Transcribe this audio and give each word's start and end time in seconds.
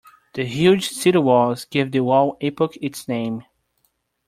The 0.33 0.45
huge 0.45 0.89
city 0.89 1.19
walls 1.19 1.65
gave 1.65 1.91
the 1.91 1.99
wall 1.99 2.35
epoch 2.41 2.75
its 2.81 3.07
name. 3.07 3.43